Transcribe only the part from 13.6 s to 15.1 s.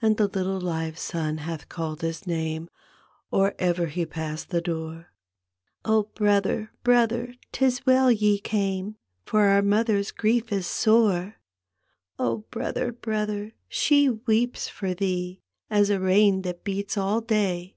she weeps for